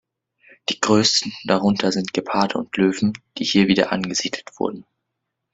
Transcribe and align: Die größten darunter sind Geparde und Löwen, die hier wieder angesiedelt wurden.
Die 0.69 0.79
größten 0.81 1.31
darunter 1.43 1.91
sind 1.91 2.11
Geparde 2.11 2.57
und 2.57 2.75
Löwen, 2.75 3.13
die 3.37 3.43
hier 3.45 3.67
wieder 3.67 3.91
angesiedelt 3.91 4.49
wurden. 4.57 4.83